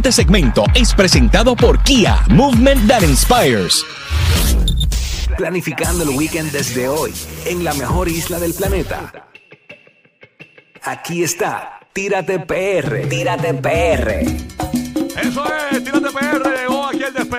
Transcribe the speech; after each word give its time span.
Este 0.00 0.12
segmento 0.12 0.64
es 0.74 0.94
presentado 0.94 1.54
por 1.54 1.82
Kia, 1.82 2.24
Movement 2.30 2.88
That 2.88 3.02
Inspires. 3.02 3.84
Planificando 5.36 6.04
el 6.04 6.08
weekend 6.16 6.50
desde 6.52 6.88
hoy, 6.88 7.12
en 7.44 7.62
la 7.64 7.74
mejor 7.74 8.08
isla 8.08 8.38
del 8.38 8.54
planeta. 8.54 9.12
Aquí 10.84 11.22
está, 11.22 11.80
Tírate 11.92 12.38
PR, 12.38 13.10
Tírate 13.10 13.52
PR. 13.52 14.20
Eso 15.20 15.44
es, 15.70 15.84
Tírate 15.84 16.08
PR, 16.10 16.48
llegó 16.48 16.86
aquí 16.86 17.02
el. 17.02 17.10
Óyeme, 17.10 17.30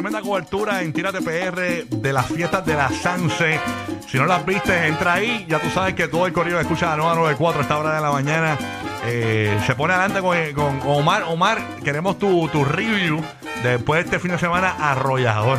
tremenda 0.00 0.22
cobertura 0.22 0.80
en 0.80 0.94
Tírate 0.94 1.20
PR 1.20 1.84
de 1.86 2.12
las 2.14 2.24
fiestas 2.24 2.64
de 2.64 2.74
la 2.74 2.88
Sanse. 2.88 3.60
Si 4.08 4.16
no 4.16 4.24
las 4.24 4.46
viste, 4.46 4.86
entra 4.86 5.12
ahí. 5.12 5.44
Ya 5.46 5.58
tú 5.58 5.68
sabes 5.68 5.92
que 5.92 6.08
todo 6.08 6.26
el 6.26 6.32
corrido 6.32 6.58
escucha 6.58 6.86
a 6.86 6.96
la 6.96 7.04
994 7.04 7.58
a 7.58 7.62
esta 7.62 7.78
hora 7.78 7.94
de 7.96 8.00
la 8.00 8.10
mañana 8.10 8.56
eh, 9.04 9.60
se 9.66 9.74
pone 9.74 9.92
adelante 9.92 10.22
con, 10.22 10.80
con 10.80 10.90
Omar. 10.90 11.24
Omar, 11.24 11.58
queremos 11.84 12.18
tu, 12.18 12.48
tu 12.48 12.64
review 12.64 13.22
después 13.62 13.98
de 13.98 14.04
este 14.06 14.18
fin 14.18 14.30
de 14.30 14.38
semana 14.38 14.74
arrollador. 14.80 15.58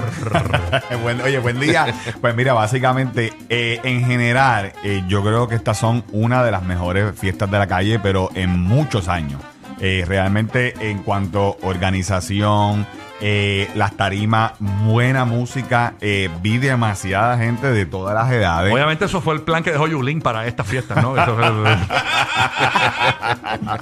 Oye, 1.24 1.38
buen 1.38 1.60
día. 1.60 1.94
Pues 2.20 2.36
mira, 2.36 2.54
básicamente, 2.54 3.34
eh, 3.48 3.80
en 3.84 4.08
general, 4.08 4.74
eh, 4.84 5.04
yo 5.08 5.22
creo 5.22 5.48
que 5.48 5.54
estas 5.54 5.78
son 5.78 6.04
una 6.14 6.44
de 6.44 6.50
las 6.50 6.64
mejores 6.64 7.14
fiestas 7.16 7.52
de 7.52 7.60
la 7.60 7.68
calle, 7.68 8.00
pero 8.00 8.32
en 8.34 8.60
muchos 8.60 9.08
años. 9.08 9.40
Eh, 9.80 10.04
realmente, 10.08 10.74
en 10.80 11.04
cuanto 11.04 11.58
a 11.64 11.68
organización, 11.68 12.88
eh, 13.22 13.70
las 13.76 13.96
tarimas, 13.96 14.54
buena 14.60 15.26
música, 15.26 15.94
eh, 16.02 16.30
vi 16.42 16.58
demasiada 16.58 17.38
gente 17.38 17.68
de 17.72 17.86
todas 17.86 18.16
las 18.16 18.32
edades. 18.32 18.74
Obviamente 18.74 19.06
eso 19.06 19.22
fue 19.22 19.36
el 19.36 19.42
plan 19.42 19.64
que 19.64 19.72
dejó 19.72 19.88
Yulín 19.88 20.22
para 20.22 20.48
esta 20.48 20.64
fiesta, 20.64 20.96
¿no? 21.02 21.16
Eso 21.16 21.36
fue- 21.36 21.46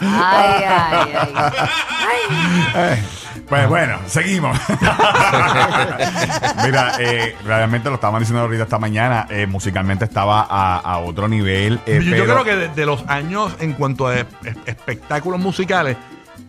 Ay, 0.01 0.63
ay, 0.67 1.13
ay. 1.15 1.33
Eh, 2.75 3.03
Pues 3.47 3.67
bueno, 3.67 3.97
seguimos. 4.05 4.57
Mira, 6.63 6.93
eh, 6.99 7.35
realmente 7.45 7.89
lo 7.89 7.95
estaban 7.95 8.19
diciendo 8.19 8.41
ahorita 8.43 8.63
esta 8.63 8.77
mañana, 8.77 9.25
eh, 9.29 9.47
musicalmente 9.47 10.05
estaba 10.05 10.45
a, 10.49 10.77
a 10.77 10.97
otro 10.99 11.27
nivel. 11.27 11.79
eh, 11.87 11.99
yo, 12.03 12.15
yo 12.15 12.23
pero- 12.25 12.43
creo 12.43 12.45
que 12.45 12.55
de, 12.55 12.67
de 12.69 12.85
los 12.85 13.03
años 13.07 13.55
en 13.59 13.73
cuanto 13.73 14.07
a 14.07 14.15
es- 14.17 14.25
espectáculos 14.65 15.39
musicales 15.39 15.97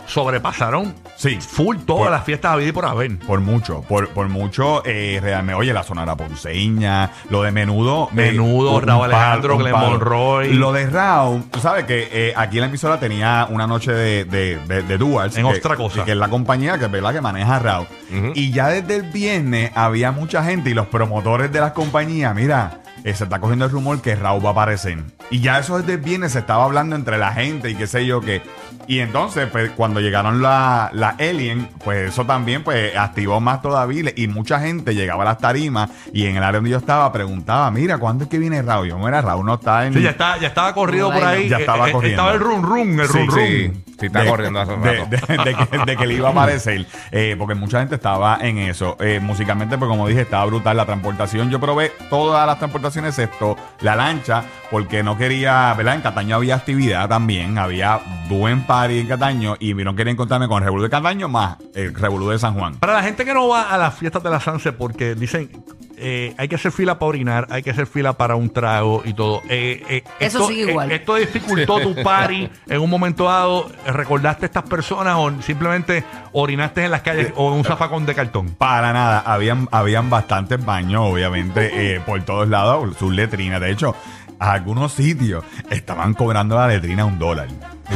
sobrepasaron 0.07 0.95
Sí. 1.17 1.39
full 1.41 1.77
todas 1.87 2.05
Por- 2.05 2.11
las 2.13 2.25
fiestas 2.25 2.53
a 2.53 2.57
vida 2.57 2.69
y 2.71 2.73
por 2.73 2.87
haber. 2.87 3.19
Por 3.19 3.41
mucho, 3.41 3.83
por, 3.83 4.09
por 4.09 4.29
mucho, 4.29 4.83
eh, 4.87 5.19
realmente, 5.23 5.55
oye, 5.55 5.73
la 5.73 5.83
sonora 5.83 6.17
ponceña, 6.17 7.11
lo 7.29 7.43
de 7.43 7.53
menudo. 7.53 8.09
eh, 8.13 8.15
Menudo, 8.15 8.81
Raúl 8.81 9.05
Alejandro, 9.05 9.59
palo. 9.59 9.77
Monroy. 9.79 10.53
Lo 10.55 10.73
de 10.73 10.87
Raúl, 10.87 11.45
tú 11.51 11.61
sabes 11.61 11.85
que 11.85 12.09
eh, 12.11 12.33
aquí 12.37 12.57
en 12.57 12.63
la 12.63 12.67
emisora 12.69 12.99
tenía 12.99 13.47
una 13.51 13.67
noche 13.67 13.93
de, 13.93 14.25
de, 14.25 14.59
de, 14.67 14.83
de 14.83 14.99
duals, 14.99 15.37
En 15.37 15.47
que- 15.47 15.59
otra 15.59 15.77
cosa. 15.77 16.05
Que 16.05 16.13
es 16.13 16.17
la 16.17 16.29
compañía 16.29 16.79
que, 16.79 16.87
es 16.87 16.91
¿verdad? 16.91 17.13
que 17.13 17.21
maneja 17.21 17.59
Raúl. 17.59 17.87
Y 18.35 18.51
ya 18.53 18.69
desde 18.69 18.97
el 18.97 19.03
viernes 19.03 19.71
había 19.75 20.11
mucha 20.13 20.43
gente 20.43 20.71
y 20.71 20.75
los 20.75 20.87
promotores 20.89 21.53
de 21.53 21.61
las 21.61 21.73
compañías, 21.73 22.35
mira, 22.35 22.81
eh, 23.05 23.15
se 23.15 23.25
está 23.25 23.39
cogiendo 23.41 23.65
el 23.67 23.71
rumor 23.71 24.01
que 24.03 24.17
Raúl 24.17 24.45
va 24.45 24.49
a 24.49 24.53
aparecer. 24.53 24.99
Y 25.31 25.41
ya 25.41 25.59
eso 25.61 25.79
desde 25.79 25.95
el 25.95 26.01
viernes 26.01 26.33
se 26.33 26.41
estaba 26.41 26.65
hablando 26.65 26.97
entre 26.97 27.17
la 27.19 27.33
gente 27.33 27.71
y 27.71 27.75
qué 27.77 27.87
sé 27.87 28.05
yo 28.05 28.21
qué. 28.21 28.43
Y 28.87 28.99
entonces, 28.99 29.49
pues, 29.53 29.71
cuando 29.71 30.01
llegaron 30.01 30.43
la, 30.43 30.91
la 30.93 31.11
Alien, 31.21 31.69
pues 31.85 32.09
eso 32.09 32.25
también 32.27 32.65
pues 32.65 32.97
activó 32.97 33.41
más 33.41 33.63
todavía. 33.63 34.11
Y 34.17 34.27
mucha 34.27 34.59
gente 34.59 34.95
llegaba 34.97 35.23
a 35.23 35.27
las 35.27 35.39
tarimas 35.39 35.91
y 36.13 36.27
en 36.27 36.37
el 36.37 36.43
área 36.43 36.59
donde 36.59 36.71
yo 36.71 36.79
estaba 36.79 37.13
preguntaba, 37.13 37.71
mira, 37.71 37.99
¿cuándo 37.99 38.25
es 38.25 38.31
que 38.31 38.39
viene 38.39 38.61
Raúl? 38.63 38.89
Yo, 38.89 38.99
mira, 38.99 39.21
Raúl 39.23 39.47
no 39.47 39.55
está 39.55 39.87
en... 39.87 39.95
Sí, 39.95 40.03
ya, 40.03 40.11
está, 40.11 40.39
ya 40.39 40.49
estaba 40.49 40.75
corrido 40.75 41.13
por 41.13 41.23
ahí. 41.23 41.49
Ya 41.49 41.59
estaba 41.59 41.87
Eh, 41.87 41.91
eh, 41.91 41.93
corriendo. 41.93 42.23
Estaba 42.23 42.33
el 42.35 42.41
run 42.41 42.63
run, 42.65 43.01
el 43.01 43.09
Sí, 43.09 43.19
run 43.19 43.27
run. 43.29 43.39
sí. 43.39 43.73
Sí, 44.01 44.07
está 44.07 44.23
de, 44.23 44.31
corriendo 44.31 44.59
hace 44.61 44.77
de, 44.79 44.93
rato. 44.97 45.11
de- 45.27 45.37
de 45.45 45.55
que, 45.55 45.79
de 45.85 45.97
que 45.99 46.07
le 46.07 46.15
iba 46.15 46.29
a 46.29 46.33
aparecer. 46.33 46.87
Eh, 47.13 47.37
porque 47.39 47.55
mucha 47.55 47.81
gente 47.81 47.97
estaba 47.97 48.39
en 48.41 48.57
eso. 48.57 48.97
Eh, 48.99 49.21
musicalmente, 49.21 49.77
pues 49.77 49.91
como 49.91 50.09
dije, 50.09 50.23
estaba 50.23 50.47
brutal 50.47 50.75
la 50.79 50.87
transportación. 50.87 51.51
Yo 51.51 51.61
probé 51.61 51.93
todas 52.09 52.47
las 52.47 52.59
transportaciones, 52.59 53.11
excepto 53.19 53.57
la 53.83 53.95
lancha, 53.97 54.43
porque 54.71 55.03
no 55.03 55.19
quería, 55.21 55.75
¿verdad? 55.75 55.97
En 55.97 56.01
Cataño 56.01 56.37
había 56.37 56.55
actividad 56.57 57.09
también. 57.09 57.59
Había 57.59 58.01
buen 58.29 58.63
party 58.63 59.01
en 59.01 59.07
Cataño 59.07 59.57
y 59.61 59.75
no 59.75 59.95
quería 59.95 60.13
encontrarme 60.13 60.49
con 60.49 60.59
el 60.59 60.65
Revolú 60.65 60.83
de 60.85 60.91
Cataño 60.91 61.29
más 61.29 61.59
el 61.75 61.95
Revolú 61.95 62.31
de 62.31 62.39
San 62.39 62.55
Juan. 62.55 62.77
Para 62.77 62.95
la 62.95 63.03
gente 63.03 63.25
que 63.25 63.35
no 63.35 63.47
va 63.49 63.71
a 63.71 63.77
las 63.77 63.95
fiestas 63.95 64.23
de 64.23 64.31
la 64.31 64.41
Sanse 64.41 64.73
porque 64.73 65.15
dicen 65.15 65.51
eh, 66.03 66.35
hay 66.39 66.49
que 66.49 66.55
hacer 66.55 66.73
fila 66.73 66.99
para 66.99 67.09
orinar, 67.11 67.47
hay 67.51 67.63
que 67.63 67.71
hacer 67.73 67.87
fila 67.87 68.15
para 68.15 68.35
un 68.35 68.49
trago 68.49 69.03
y 69.05 69.13
todo. 69.13 69.43
Eh, 69.51 69.83
eh, 69.89 70.05
Eso 70.19 70.39
esto, 70.39 70.49
sigue 70.49 70.71
igual. 70.71 70.91
eh, 70.91 70.95
esto 70.95 71.17
dificultó 71.17 71.79
tu 71.81 71.95
party 72.03 72.49
en 72.69 72.81
un 72.81 72.89
momento 72.89 73.25
dado. 73.25 73.71
¿Recordaste 73.87 74.47
a 74.47 74.49
estas 74.49 74.63
personas 74.63 75.17
o 75.19 75.43
simplemente 75.43 76.05
orinaste 76.33 76.85
en 76.87 76.91
las 76.91 77.03
calles 77.03 77.33
o 77.37 77.53
en 77.53 77.59
un 77.59 77.65
zafacón 77.65 78.07
de 78.07 78.15
cartón? 78.15 78.55
Para 78.57 78.95
nada, 78.95 79.21
habían, 79.21 79.69
habían 79.73 80.09
bastantes 80.09 80.65
baños, 80.65 81.03
obviamente, 81.05 81.97
eh, 81.97 82.01
por 82.01 82.23
todos 82.23 82.49
lados, 82.49 82.97
sus 82.99 83.13
letrinas. 83.13 83.61
De 83.61 83.71
hecho, 83.71 83.95
a 84.41 84.53
algunos 84.53 84.93
sitios 84.95 85.45
estaban 85.71 86.15
cobrando 86.15 86.57
la 86.57 86.67
letrina 86.67 87.05
un 87.05 87.19
dólar. 87.19 87.47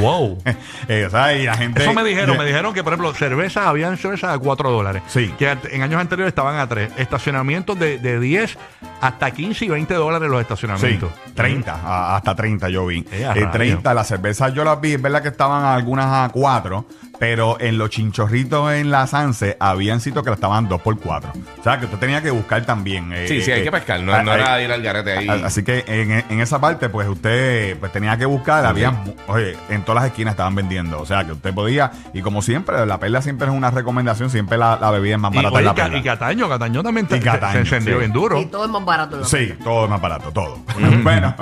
Wow. 0.01 0.39
Eh, 0.87 1.07
o 1.07 1.11
sea, 1.11 1.33
y 1.35 1.45
la 1.47 1.57
gente. 1.57 1.83
Eso 1.83 1.95
me 1.95 2.05
dijeron, 2.05 2.37
me 2.37 2.45
dijeron 2.45 2.75
que, 2.75 2.85
por 2.85 2.93
ejemplo, 2.93 3.15
cervezas, 3.15 3.67
habían 3.67 3.97
cervezas 3.97 4.35
a 4.35 4.39
4 4.39 4.71
dólares. 4.71 5.03
Sí. 5.09 5.33
Que 5.39 5.57
en 5.71 5.81
años 5.83 5.99
anteriores 5.99 6.29
estaban 6.31 6.59
a 6.59 6.69
3. 6.69 6.93
Estacionamientos 6.99 7.79
de, 7.79 7.99
de 7.99 8.21
10 8.21 8.59
hasta 9.01 9.31
15 9.31 9.65
y 9.65 9.69
20 9.71 9.95
dólares 9.95 10.29
los 10.29 10.39
Sí, 10.39 10.43
estacionamientos. 10.43 11.11
30, 11.35 11.73
a- 11.73 12.17
hasta 12.17 12.35
30 12.35 12.69
yo 12.69 12.85
vi. 12.87 13.07
Eh, 13.13 13.25
a 13.25 13.31
Eh, 13.31 13.35
rayos. 13.35 13.53
30, 13.53 13.95
las 13.95 14.07
cervezas 14.09 14.53
yo 14.53 14.63
las 14.63 14.79
vi, 14.79 14.93
es 14.93 15.01
verdad 15.01 15.23
que 15.23 15.29
estaban 15.29 15.65
algunas 15.65 16.07
a 16.07 16.29
4, 16.31 16.85
pero 17.19 17.57
en 17.61 17.79
los 17.79 17.91
chinchorritos 17.91 18.73
en 18.73 18.91
la 18.91 19.07
Sanse 19.07 19.57
habían 19.61 20.01
sitios 20.01 20.25
que 20.25 20.31
la 20.31 20.35
estaban 20.35 20.69
2 20.69 20.81
por 20.81 20.99
4 20.99 21.33
O 21.61 21.63
sea, 21.63 21.79
que 21.79 21.87
usted 21.87 21.99
tenía 21.99 22.21
que 22.23 22.31
buscar 22.31 22.65
también. 22.67 23.13
eh, 23.13 23.27
Sí, 23.29 23.41
sí, 23.43 23.51
eh, 23.51 23.55
hay 23.55 23.61
eh, 23.61 23.65
que 23.65 23.71
pescar. 23.73 24.01
No, 24.01 24.23
no 24.23 24.33
era 24.35 24.61
ir 24.63 24.71
al 24.73 24.83
garete 24.83 25.17
ahí. 25.19 25.29
a- 25.29 25.47
Así 25.47 25.63
que 25.63 25.85
en, 25.87 26.25
en 26.29 26.41
esa 26.41 26.61
parte, 26.61 26.89
pues 26.89 27.09
usted 27.09 27.77
pues 27.79 27.93
tenía 27.93 28.17
que 28.17 28.25
buscar, 28.27 28.67
había, 28.67 28.91
mu- 28.91 29.15
oye, 29.29 29.57
en 29.69 29.83
todas 29.83 30.03
las 30.03 30.11
esquinas 30.11 30.33
estaban 30.33 30.55
vendiendo, 30.55 31.01
o 31.01 31.07
sea, 31.07 31.25
que 31.25 31.33
usted 31.33 31.55
podía, 31.55 31.93
y 32.13 32.21
como 32.23 32.43
siempre, 32.43 32.85
la 32.87 32.99
perla 32.99 33.23
siempre 33.23 33.47
es 33.49 33.53
una 33.55 33.71
recomendación, 33.71 34.31
siempre 34.31 34.59
la, 34.59 34.79
la 34.81 34.91
bebida 34.91 35.15
es 35.15 35.21
más 35.21 35.33
Y, 35.33 35.37
barata 35.37 35.55
oye, 35.55 35.61
en 35.61 35.65
la 35.67 35.73
y 35.73 35.75
Ca- 35.75 35.83
perla. 35.85 35.99
y 35.99 36.03
Cataño, 36.03 36.49
Cataño 36.49 36.83
también 36.83 37.07
te- 37.07 37.17
Y 37.17 37.21
Cataño, 37.21 37.53
se 37.53 37.59
encendió 37.61 37.95
sí. 37.95 37.99
bien 38.01 38.13
duro. 38.13 38.41
Y 38.41 38.47
todo 38.47 38.65
es 38.65 38.71
más 38.71 38.85
barato. 38.85 39.25
Sí, 39.25 39.55
todo 39.63 39.85
es 39.85 39.91
más 39.91 40.01
barato, 40.01 40.31
todo. 40.33 40.59
bueno, 41.03 41.35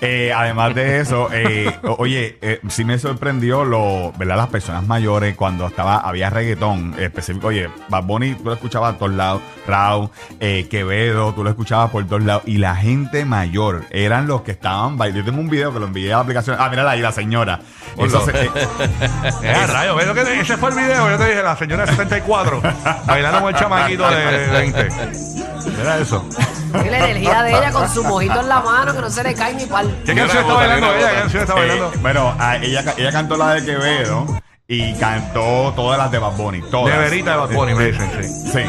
eh, 0.00 0.32
además 0.34 0.74
de 0.74 1.00
eso, 1.00 1.28
eh, 1.32 1.70
o- 1.82 1.96
oye, 1.98 2.38
eh, 2.40 2.60
sí 2.68 2.84
me 2.84 2.98
sorprendió 2.98 3.64
lo, 3.64 4.12
¿verdad? 4.18 4.36
Las 4.36 4.48
personas 4.48 4.86
mayores 4.86 5.17
cuando 5.36 5.66
estaba, 5.66 5.96
había 5.98 6.30
reggaetón 6.30 6.94
específico. 6.98 7.48
Oye, 7.48 7.68
Bad 7.88 8.04
Bunny 8.04 8.34
tú 8.34 8.44
lo 8.44 8.52
escuchabas 8.54 8.94
a 8.94 8.98
todos 8.98 9.12
lados, 9.12 9.42
Raúl, 9.66 10.10
eh, 10.40 10.66
Quevedo, 10.70 11.32
tú 11.34 11.42
lo 11.44 11.50
escuchabas 11.50 11.90
por 11.90 12.06
todos 12.06 12.22
lados. 12.22 12.42
Y 12.46 12.58
la 12.58 12.74
gente 12.76 13.24
mayor 13.24 13.84
eran 13.90 14.26
los 14.26 14.42
que 14.42 14.52
estaban 14.52 14.96
bailando. 14.96 15.20
Yo 15.20 15.24
tengo 15.30 15.40
un 15.42 15.50
video 15.50 15.72
que 15.72 15.80
lo 15.80 15.86
envié 15.86 16.12
a 16.12 16.16
la 16.16 16.22
aplicación. 16.22 16.56
Ah, 16.58 16.68
mira 16.70 16.88
ahí, 16.88 17.00
la 17.00 17.12
señora. 17.12 17.60
Eso 17.96 18.24
se- 18.24 18.30
eh, 18.44 18.50
Eh, 19.42 19.50
a 19.52 19.66
rayos, 19.66 19.96
¿ves 19.96 20.06
lo 20.06 20.14
que 20.14 20.24
te- 20.24 20.40
ese 20.40 20.56
fue 20.56 20.70
el 20.70 20.76
video? 20.76 21.10
Yo 21.10 21.18
te 21.18 21.24
dije, 21.28 21.42
la 21.42 21.56
señora 21.56 21.84
de 21.86 21.92
74 21.92 22.62
bailando 23.06 23.40
con 23.40 23.48
el 23.54 23.60
chamaquito 23.60 24.08
de, 24.10 24.16
de 24.38 24.46
20. 24.48 24.88
Era 25.80 25.98
eso. 25.98 26.24
Y 26.84 26.88
la 26.90 26.98
energía 26.98 27.42
de 27.42 27.50
ella 27.50 27.70
con 27.72 27.88
su 27.88 28.04
mojito 28.04 28.40
en 28.40 28.48
la 28.48 28.60
mano 28.60 28.94
que 28.94 29.00
no 29.00 29.10
se 29.10 29.22
le 29.22 29.34
cae 29.34 29.54
ni 29.54 29.64
pal. 29.66 29.86
¿Qué 30.04 30.14
canción 30.14 30.42
está 30.42 30.54
bailando 30.54 30.94
ella? 30.94 31.10
¿Qué 31.10 31.16
canción 31.20 31.42
está 31.42 31.54
eh, 31.54 31.56
bailando? 31.58 31.92
bueno, 32.00 32.36
ah, 32.38 32.56
ella, 32.56 32.84
ella 32.96 33.12
cantó 33.12 33.36
la 33.36 33.54
de 33.54 33.64
Quevedo. 33.64 34.26
Y 34.70 34.92
cantó 34.96 35.72
todas 35.74 35.96
las 35.96 36.10
de 36.10 36.18
Bad 36.18 36.36
Bunny. 36.36 36.60
Todas. 36.70 36.94
Neverita 36.94 37.30
de 37.30 37.36
Bad 37.38 37.52
Bunny, 37.54 37.72
me 37.74 37.86
dicen, 37.86 38.10
sí. 38.20 38.52
Sí. 38.52 38.58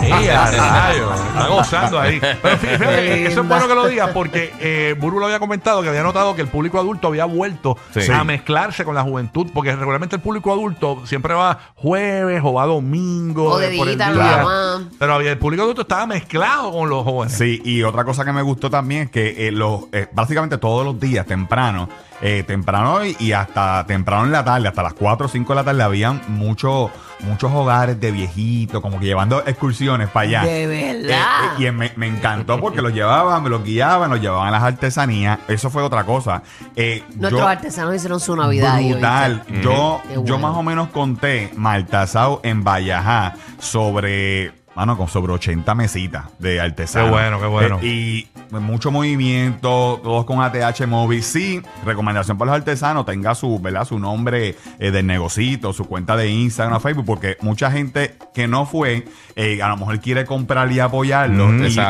Sí, 0.00 0.28
a 0.28 0.50
rayos, 0.50 1.20
está 1.28 1.46
gozando 1.48 2.00
ahí. 2.00 2.18
Pero 2.20 2.56
fí- 2.56 2.78
fíjate, 2.78 3.26
eso 3.26 3.42
es 3.42 3.48
bueno 3.48 3.68
que 3.68 3.74
lo 3.74 3.86
digas 3.86 4.10
porque 4.12 4.52
eh, 4.58 4.96
Buru 4.98 5.20
lo 5.20 5.26
había 5.26 5.38
comentado 5.38 5.82
que 5.82 5.88
había 5.90 6.02
notado 6.02 6.34
que 6.34 6.42
el 6.42 6.48
público 6.48 6.78
adulto 6.80 7.06
había 7.08 7.24
vuelto 7.26 7.76
Sí. 7.92 8.10
a 8.10 8.24
mezclarse 8.24 8.84
con 8.84 8.94
la 8.94 9.02
juventud 9.02 9.48
porque 9.54 9.76
regularmente 9.76 10.16
el 10.16 10.22
público 10.22 10.50
adulto 10.52 11.02
siempre 11.06 11.34
va 11.34 11.58
jueves 11.76 12.40
o 12.42 12.54
va 12.54 12.66
domingo 12.66 13.44
O 13.50 13.58
de 13.58 13.74
eh, 13.74 13.78
por 13.78 13.88
el 13.88 13.96
día, 13.98 14.10
día. 14.12 14.36
mamá. 14.38 14.88
Pero 14.98 15.14
había, 15.14 15.30
el 15.32 15.38
público 15.38 15.62
adulto 15.62 15.82
estaba 15.82 16.06
mezclado 16.06 16.72
con 16.72 16.88
los 16.88 17.04
jóvenes. 17.04 17.36
Sí, 17.36 17.60
y 17.64 17.82
otra 17.84 18.04
cosa 18.04 18.24
que 18.24 18.32
me 18.32 18.42
gustó 18.42 18.70
también 18.70 19.02
es 19.02 19.10
que 19.10 19.46
eh, 19.48 19.52
los, 19.52 19.82
eh, 19.92 20.08
básicamente 20.12 20.58
todos 20.58 20.84
los 20.84 20.98
días, 20.98 21.26
temprano, 21.26 21.88
eh, 22.22 22.42
temprano 22.46 23.04
y, 23.04 23.14
y 23.20 23.32
hasta 23.32 23.84
temprano 24.00 24.24
en 24.24 24.32
la 24.32 24.44
tarde, 24.44 24.66
hasta 24.68 24.82
las 24.82 24.94
4 24.94 25.26
o 25.26 25.28
5 25.28 25.52
de 25.52 25.56
la 25.56 25.64
tarde, 25.64 25.82
habían 25.82 26.20
muchos 26.28 26.90
muchos 27.20 27.52
hogares 27.52 28.00
de 28.00 28.10
viejitos, 28.12 28.80
como 28.80 28.98
que 28.98 29.04
llevando 29.04 29.40
excursiones 29.46 30.08
para 30.08 30.26
allá. 30.26 30.42
De 30.42 30.66
verdad. 30.66 31.18
Eh, 31.58 31.64
eh, 31.64 31.68
y 31.68 31.70
me, 31.70 31.92
me 31.96 32.06
encantó 32.06 32.58
porque 32.58 32.80
los 32.80 32.94
llevaban, 32.94 33.42
me 33.42 33.50
los 33.50 33.62
guiaban, 33.62 34.08
los 34.08 34.20
llevaban 34.22 34.48
a 34.48 34.50
las 34.52 34.62
artesanías. 34.62 35.38
Eso 35.46 35.68
fue 35.68 35.82
otra 35.82 36.04
cosa. 36.04 36.42
Eh, 36.76 37.04
Nuestros 37.16 37.42
yo- 37.42 37.46
artesanos 37.48 37.94
hicieron 37.94 38.20
su 38.20 38.34
Navidad. 38.34 38.80
Brutal. 38.80 39.42
Yo, 39.62 40.00
yo 40.24 40.38
más 40.38 40.56
o 40.56 40.62
menos 40.62 40.88
conté 40.88 41.52
Maltasao 41.56 42.40
en 42.42 42.64
Vallajá 42.64 43.34
sobre, 43.58 44.52
mano, 44.76 44.96
con 44.96 45.08
sobre 45.08 45.32
80 45.32 45.74
mesitas 45.74 46.24
de 46.38 46.60
artesanos. 46.60 47.08
Qué 47.08 47.12
bueno, 47.12 47.40
qué 47.40 47.46
bueno. 47.46 47.78
Eh, 47.82 47.86
y 47.86 48.28
mucho 48.56 48.90
movimiento, 48.90 50.00
todos 50.02 50.24
con 50.24 50.40
ATH 50.42 50.86
móvil. 50.86 51.22
Sí, 51.22 51.60
recomendación 51.84 52.38
para 52.38 52.52
los 52.52 52.58
artesanos, 52.60 53.04
tenga 53.06 53.34
su, 53.34 53.58
¿verdad? 53.60 53.84
su 53.84 53.98
nombre 53.98 54.56
eh, 54.78 54.90
del 54.90 55.06
negocito, 55.06 55.72
su 55.72 55.84
cuenta 55.84 56.16
de 56.16 56.28
Instagram 56.30 56.76
o 56.76 56.80
Facebook, 56.80 57.04
porque 57.04 57.36
mucha 57.40 57.70
gente 57.70 58.16
que 58.34 58.48
no 58.48 58.66
fue, 58.66 59.06
eh, 59.36 59.62
a 59.62 59.68
lo 59.68 59.76
mejor 59.76 60.00
quiere 60.00 60.24
comprar 60.24 60.70
y 60.72 60.80
apoyarlo 60.80 61.48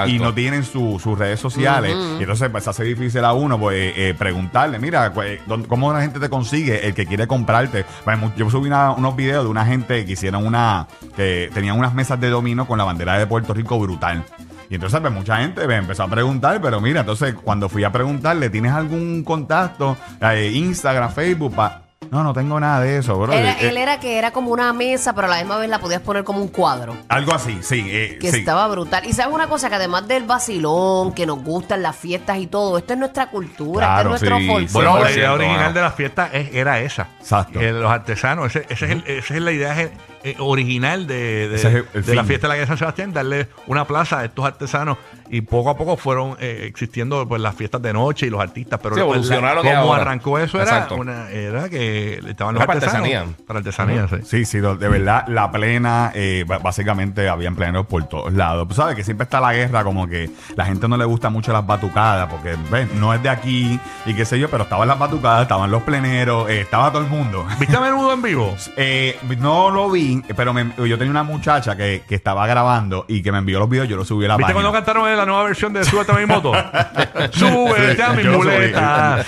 y- 0.09 0.19
no 0.19 0.35
tienen 0.35 0.65
su- 0.65 0.99
sus 1.03 1.19
redes 1.19 1.41
sociales. 1.41 1.95
Y 2.19 2.23
entonces 2.23 2.49
pues, 2.51 2.67
hace 2.69 2.85
difícil 2.85 3.25
a 3.25 3.33
uno 3.33 3.59
pues, 3.59 3.93
eh, 3.97 4.15
preguntarle, 4.19 4.79
mira, 4.79 5.13
pues, 5.13 5.41
¿dónde- 5.47 5.69
¿cómo 5.69 5.93
la 5.93 6.01
gente 6.03 6.19
te 6.21 6.29
consigue 6.29 6.87
el 6.87 6.95
que 6.95 7.07
quiere 7.07 7.27
comprarte? 7.27 7.85
Pues, 8.05 8.19
yo 8.37 8.51
subí 8.51 8.67
una- 8.69 8.93
unos 8.93 9.17
videos 9.17 9.45
de 9.45 9.51
una 9.51 9.65
gente 9.65 10.05
que 10.05 10.13
hicieron 10.13 10.47
una, 10.47 10.87
que 11.17 11.51
tenían 11.55 11.79
unas 11.79 11.95
mesas 11.95 12.21
de 12.21 12.29
dominó 12.31 12.67
con 12.67 12.80
la 12.81 12.85
bandera 12.87 13.19
de 13.19 13.27
Puerto 13.27 13.53
Rico 13.55 13.79
brutal. 13.79 14.25
Y 14.69 14.75
entonces 14.77 15.01
pues, 15.01 15.13
mucha 15.13 15.37
gente 15.39 15.67
me 15.67 15.77
empezó 15.77 16.05
a 16.05 16.09
preguntar, 16.09 16.61
pero 16.63 16.81
mira, 16.81 17.01
entonces 17.01 17.35
cuando 17.35 17.69
fui 17.69 17.83
a 17.85 17.91
preguntarle, 17.91 18.51
¿tienes 18.51 18.73
algún 18.73 19.25
contacto? 19.25 19.97
Eh, 20.21 20.53
Instagram, 20.55 21.11
Facebook, 21.13 21.55
pa- 21.55 21.83
No, 22.11 22.25
no 22.25 22.33
tengo 22.33 22.59
nada 22.59 22.81
de 22.81 22.99
eso, 22.99 23.17
bro. 23.19 23.33
Era- 23.33 23.53
Eh, 23.53 23.69
él 23.69 23.77
era 23.77 24.01
que 24.01 24.19
era 24.19 24.33
como 24.33 24.51
una 24.51 24.73
mesa, 24.73 25.15
pero 25.15 25.29
a 25.29 25.31
la 25.31 25.37
misma 25.37 25.59
vez 25.59 25.69
la 25.71 25.79
podías 25.79 26.01
poner 26.01 26.25
como 26.25 26.41
un 26.41 26.49
cuadro. 26.49 26.97
Algo 27.09 27.33
así, 27.33 27.59
sí. 27.63 27.85
eh, 27.89 28.19
Que 28.21 28.33
sí. 28.33 28.39
estaba 28.41 28.67
brutal. 28.69 29.05
Y 29.07 29.13
sabes 29.13 29.33
una 29.33 29.47
cosa, 29.49 29.69
que 29.69 29.77
además 29.77 30.09
del 30.09 30.25
vacilón, 30.25 31.13
que 31.13 31.25
nos 31.25 31.43
gustan 31.43 31.83
las 31.83 31.95
fiestas 31.97 32.39
y 32.39 32.47
todo, 32.49 32.77
esto 32.79 32.95
es 32.95 32.99
nuestra 32.99 33.31
cultura, 33.31 33.87
Claro, 33.87 34.15
esto 34.17 34.25
es 34.27 34.31
nuestro 34.33 34.39
sí. 34.39 34.47
folclore. 34.69 34.87
Bueno, 34.89 35.05
la 35.05 35.11
idea 35.13 35.33
original 35.33 35.61
mano. 35.61 35.73
de 35.75 35.81
la 35.83 35.91
fiesta 35.93 36.31
es- 36.33 36.53
era 36.55 36.81
esa. 36.81 37.07
Exacto. 37.21 37.61
Eh, 37.61 37.73
los 37.73 37.91
artesanos, 37.91 38.47
ese, 38.57 38.67
ese 38.69 38.85
es 38.87 38.91
el- 38.91 39.05
esa 39.07 39.35
es 39.35 39.41
la 39.43 39.53
idea 39.53 39.81
eh, 39.81 39.93
eh, 40.25 40.35
original 40.41 41.07
de, 41.07 41.49
de- 41.49 41.55
Ese 41.57 41.69
es 41.69 41.75
el- 41.77 41.87
el 41.95 42.05
de 42.05 42.15
la 42.15 42.23
fin. 42.23 42.29
fiesta 42.29 42.47
de 42.47 42.49
la 42.49 42.55
iglesia 42.57 42.75
de 42.75 42.79
San 42.79 42.79
Sebastián, 42.79 43.13
darle 43.13 43.49
una 43.69 43.87
plaza 43.87 44.19
a 44.19 44.25
estos 44.25 44.45
artesanos 44.45 44.99
y 45.31 45.41
poco 45.43 45.71
a 45.71 45.77
poco 45.77 45.97
fueron 45.97 46.37
eh, 46.41 46.65
existiendo 46.67 47.27
pues 47.29 47.41
las 47.41 47.55
fiestas 47.55 47.81
de 47.83 47.93
noche 47.93 48.27
y 48.27 48.31
los 48.31 48.41
artistas, 48.41 48.81
pero 48.83 48.95
Sí, 48.97 49.01
evolucionaron 49.01 49.65
como 49.65 49.95
arrancó 49.95 50.39
eso 50.39 50.61
era, 50.61 50.89
una, 50.97 51.31
era 51.31 51.69
que 51.69 52.21
estaban 52.29 52.55
los 52.55 52.63
Era 52.63 52.67
para 52.67 52.79
artesanos 52.79 53.07
artesanía. 53.09 53.37
para 53.47 53.59
artesanía, 53.61 54.09
sí. 54.09 54.17
Sí, 54.25 54.45
sí, 54.45 54.59
de 54.59 54.89
verdad, 54.89 55.25
la 55.29 55.51
plena, 55.51 56.13
eh, 56.15 56.45
básicamente 56.63 57.29
habían 57.29 57.55
pleneros 57.57 57.87
por 57.87 58.05
todos 58.05 58.33
lados. 58.33 58.69
Tú 58.69 58.75
sabes 58.75 58.97
que 58.97 59.05
siempre 59.05 59.25
está 59.25 59.41
la 59.41 59.53
guerra, 59.53 59.85
como 59.85 60.07
que 60.09 60.31
la 60.57 60.65
gente 60.65 60.89
no 60.89 60.97
le 60.97 61.05
gusta 61.05 61.31
mucho 61.31 61.53
las 61.53 61.67
batucadas, 61.67 62.29
porque 62.31 62.57
ves, 62.71 62.93
no 62.95 63.13
es 63.15 63.23
de 63.23 63.29
aquí 63.29 63.79
y 64.07 64.15
qué 64.15 64.25
sé 64.25 64.39
yo, 64.39 64.49
pero 64.51 64.65
estaban 64.65 64.89
las 64.89 64.99
batucadas, 64.99 65.43
estaban 65.43 65.71
los 65.71 65.83
pleneros, 65.83 66.49
eh, 66.51 66.61
estaba 66.61 66.91
todo 66.93 67.03
el 67.03 67.09
mundo. 67.09 67.47
¿Viste 67.59 67.77
a 67.77 67.81
menudo 67.81 68.13
en 68.13 68.23
vivo? 68.23 68.55
Eh, 68.77 69.19
no 69.39 69.71
lo 69.71 69.91
vi, 69.91 70.23
pero 70.37 70.53
me- 70.55 70.73
yo 70.89 70.97
tenía 70.97 71.11
una 71.11 71.23
muchacha 71.23 71.77
que, 71.77 72.03
que 72.09 72.15
estaba 72.15 72.47
grabando 72.47 73.05
y 73.09 73.23
que 73.23 73.31
me 73.33 73.39
envió 73.39 73.59
los 73.59 73.69
videos, 73.69 73.89
yo 73.89 73.97
los 73.97 74.09
subí 74.09 74.25
a 74.25 74.29
la 74.29 74.37
¿Viste 74.37 74.53
página. 74.53 74.63
cuando 74.71 74.73
cantaron 74.79 75.09
en 75.11 75.17
la 75.21 75.27
nueva 75.27 75.45
versión 75.45 75.73
de 75.73 75.85
Súbete 75.85 76.13
a 76.13 76.15
mi 76.17 76.27
moto? 76.27 76.53
Súbete 77.33 78.03
a 78.03 78.09
mi 78.13 78.23
Yo 78.23 78.33
muleta. 78.33 79.25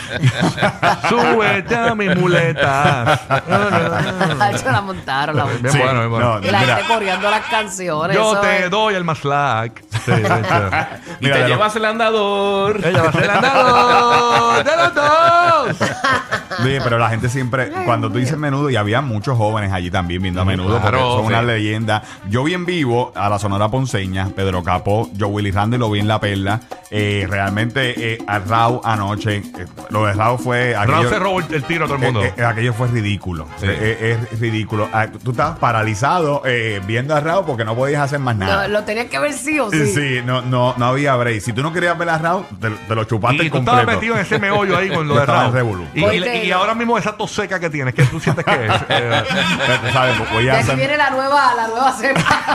Súbete 1.09 1.77
a 1.77 1.95
mi 1.95 2.09
muleta. 2.09 3.21
La 4.73 4.81
montaron, 4.81 5.37
la 5.37 5.45
montaron. 5.45 5.63
Bien 5.63 5.79
bueno, 5.85 5.99
bien 6.01 6.11
bueno. 6.11 6.35
No, 6.41 6.47
Y 6.47 6.51
la 6.51 6.61
mira, 6.61 6.77
gente 6.77 6.93
coreando 6.95 7.31
las 7.31 7.43
canciones. 7.47 8.17
Yo 8.17 8.33
eso 8.33 8.41
te 8.41 8.65
es- 8.65 8.71
doy 8.71 8.95
el 8.95 9.05
más. 9.05 9.19
Sí, 9.23 9.25
hecho. 9.27 9.71
Y 11.21 11.25
Mira, 11.25 11.35
te 11.37 11.43
de 11.43 11.43
lo- 11.43 11.47
llevas 11.49 11.77
el 11.77 11.85
andador. 11.85 12.81
Ella 12.85 13.03
va 13.03 13.09
a 13.09 13.13
ser 13.13 13.23
el 13.25 13.31
andador 13.31 14.65
de 14.65 14.77
los 14.77 14.95
dos. 14.95 15.77
Oye, 16.65 16.81
pero 16.83 16.99
la 16.99 17.09
gente 17.11 17.29
siempre, 17.29 17.71
cuando 17.85 18.11
tú 18.11 18.19
dices 18.19 18.37
menudo, 18.39 18.71
y 18.71 18.77
había 18.77 19.01
muchos 19.01 19.37
jóvenes 19.37 19.73
allí 19.73 19.91
también 19.91 20.23
viendo 20.23 20.41
a 20.41 20.45
menudo, 20.45 20.81
porque 20.81 20.99
son 20.99 21.21
sí. 21.23 21.27
una 21.27 21.43
leyenda. 21.43 22.03
Yo 22.29 22.45
vi 22.45 22.55
en 22.55 22.65
vivo 22.67 23.13
a 23.15 23.29
la 23.29 23.39
Sonora 23.39 23.69
Ponceña, 23.69 24.29
Pedro 24.35 24.63
Capó, 24.63 25.11
yo 25.15 25.29
Willy 25.29 25.51
Randy 25.51 25.79
lo 25.79 25.91
vi 25.91 26.01
en 26.01 26.09
La 26.09 26.21
Perla. 26.21 26.61
Eh, 26.91 27.27
realmente, 27.29 28.15
eh, 28.15 28.19
a 28.27 28.39
Rao 28.39 28.81
anoche, 28.85 29.37
eh, 29.37 29.43
lo 29.91 30.05
de 30.05 30.13
Rao 30.13 30.37
fue. 30.39 30.75
Raúl 30.75 30.95
aquello- 30.95 31.09
se 31.09 31.19
robó 31.19 31.41
el, 31.41 31.55
el 31.55 31.63
tiro 31.65 31.85
a 31.85 31.89
todo 31.89 31.97
el 31.97 32.03
mundo. 32.03 32.23
eh, 32.23 32.35
eh, 32.37 32.45
aquello 32.45 32.75
fue 32.75 32.89
ridículo. 32.89 33.47
Sí. 33.59 33.67
Eh, 33.67 33.97
eh, 34.01 34.19
es 34.31 34.41
ridículo. 34.41 34.89
Ah, 34.93 35.07
tú, 35.23 35.31
estabas 35.31 35.59
paralizado 35.59 36.43
eh, 36.45 36.81
viendo 36.87 37.17
a 37.17 37.21
Rao 37.21 37.47
porque 37.47 37.65
no 37.65 37.75
podías 37.75 38.03
hacer 38.03 38.19
más 38.19 38.37
nada. 38.37 38.69
No, 38.69 38.75
lo 38.75 38.85
tenías 38.85 39.07
que 39.07 39.19
ver 39.19 39.33
sí 39.33 39.59
o 39.59 39.71
Sí, 39.71 39.87
sí. 39.87 40.21
no, 40.25 40.43
no, 40.43 40.75
no 40.77 40.85
había 40.87 41.17
break. 41.17 41.41
Si 41.41 41.53
tú 41.55 41.63
no 41.63 41.73
querías 41.73 41.97
ver 41.97 42.11
a 42.11 42.19
Rao, 42.19 42.45
te, 42.61 42.69
te 42.71 42.95
lo 42.95 43.05
chupaste 43.05 43.45
y 43.45 43.49
tú 43.49 43.57
completo. 43.57 43.79
estabas 43.81 43.95
metido 43.97 44.15
en 44.17 44.21
ese 44.21 44.39
meollo 44.39 44.77
ahí 44.77 44.91
con 44.91 45.09
lo 45.09 45.15
de 45.15 45.27
revolú. 45.51 45.87
Y, 45.95 46.01
y- 46.05 46.52
y 46.53 46.55
ahora 46.55 46.75
mismo 46.75 46.99
esa 46.99 47.17
tos 47.17 47.31
seca 47.33 47.59
que 47.59 47.71
tienes, 47.71 47.95
que 47.95 48.03
tú 48.05 48.21
sientes 48.21 48.45
que 48.45 48.67
es. 48.67 48.73
Eh, 48.89 49.91
sabes, 49.93 50.19
voy 50.33 50.49
aquí 50.49 50.61
hacer. 50.61 50.77
viene 50.77 50.97
la 50.99 51.11
nueva, 51.11 51.55
la 51.55 51.69
nueva 51.69 51.93
cepa. 51.93 52.21